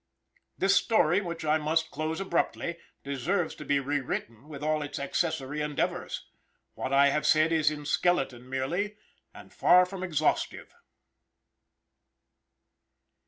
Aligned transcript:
This 0.57 0.75
story 0.75 1.21
which 1.21 1.45
I 1.45 1.59
must 1.59 1.91
close 1.91 2.19
abruptly, 2.19 2.79
deserves 3.03 3.53
to 3.53 3.63
be 3.63 3.79
re 3.79 3.99
written, 3.99 4.47
with 4.49 4.63
all 4.63 4.81
its 4.81 4.97
accessory 4.97 5.61
endeavours. 5.61 6.25
What 6.73 6.91
I 6.91 7.09
have 7.09 7.27
said 7.27 7.51
is 7.51 7.69
in 7.69 7.85
skeleton 7.85 8.49
merely, 8.49 8.97
and 9.31 9.53
far 9.53 9.85
from 9.85 10.01
exhaustive. 10.01 10.73